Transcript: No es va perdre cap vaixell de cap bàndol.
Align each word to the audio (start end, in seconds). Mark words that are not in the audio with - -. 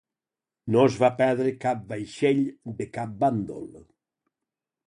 No 0.75 0.85
es 0.91 0.95
va 1.03 1.09
perdre 1.19 1.51
cap 1.65 1.83
vaixell 1.93 2.43
de 2.81 2.91
cap 2.97 3.15
bàndol. 3.25 3.73